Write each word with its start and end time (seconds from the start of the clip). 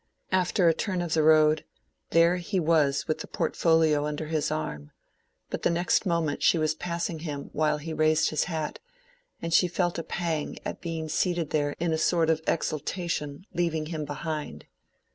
After 0.31 0.67
a 0.67 0.73
turn 0.73 0.99
of 1.03 1.13
the 1.13 1.21
road, 1.21 1.63
there 2.09 2.37
he 2.37 2.59
was 2.59 3.07
with 3.07 3.19
the 3.19 3.27
portfolio 3.27 4.07
under 4.07 4.29
his 4.29 4.49
arm; 4.49 4.89
but 5.51 5.61
the 5.61 5.69
next 5.69 6.07
moment 6.07 6.41
she 6.41 6.57
was 6.57 6.73
passing 6.73 7.19
him 7.19 7.51
while 7.53 7.77
he 7.77 7.93
raised 7.93 8.31
his 8.31 8.45
hat, 8.45 8.79
and 9.43 9.53
she 9.53 9.67
felt 9.67 9.99
a 9.99 10.03
pang 10.03 10.57
at 10.65 10.81
being 10.81 11.07
seated 11.07 11.51
there 11.51 11.75
in 11.79 11.93
a 11.93 11.99
sort 11.99 12.31
of 12.31 12.41
exaltation, 12.47 13.45
leaving 13.53 13.85
him 13.93 14.03
behind. 14.03 14.65